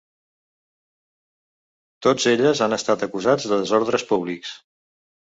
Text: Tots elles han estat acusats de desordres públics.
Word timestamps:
Tots 2.07 2.27
elles 2.33 2.65
han 2.65 2.79
estat 2.81 3.07
acusats 3.11 3.49
de 3.55 3.63
desordres 3.65 4.11
públics. 4.15 4.61